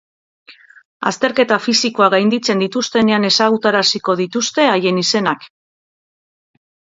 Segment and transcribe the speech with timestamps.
[1.09, 5.47] Azterketa fisikoak gainditzen dituztenean ezagutaraziko dituzte haien izenak.